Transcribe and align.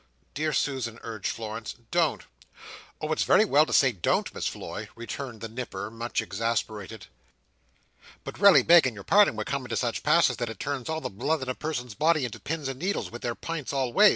"Dear 0.33 0.51
Susan," 0.51 0.97
urged 1.03 1.27
Florence, 1.29 1.75
"don't!" 1.91 2.23
"Oh, 2.99 3.11
it's 3.11 3.21
very 3.21 3.45
well 3.45 3.67
to 3.67 3.71
say 3.71 3.91
'don't' 3.91 4.33
Miss 4.33 4.47
Floy," 4.47 4.89
returned 4.95 5.41
the 5.41 5.47
Nipper, 5.47 5.91
much 5.91 6.23
exasperated; 6.23 7.05
"but 8.23 8.39
raly 8.41 8.63
begging 8.63 8.95
your 8.95 9.03
pardon 9.03 9.35
we're 9.35 9.43
coming 9.43 9.67
to 9.69 9.75
such 9.77 10.01
passes 10.01 10.37
that 10.37 10.49
it 10.49 10.59
turns 10.59 10.89
all 10.89 11.01
the 11.01 11.09
blood 11.11 11.43
in 11.43 11.49
a 11.49 11.53
person's 11.53 11.93
body 11.93 12.25
into 12.25 12.39
pins 12.39 12.67
and 12.67 12.79
needles, 12.79 13.11
with 13.11 13.21
their 13.21 13.35
pints 13.35 13.73
all 13.73 13.93
ways. 13.93 14.09